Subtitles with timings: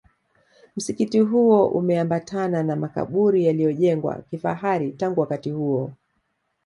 [0.75, 5.93] Msikiti huo umeambatana na makaburi yaliyojengwa kifahari tangu wakati huo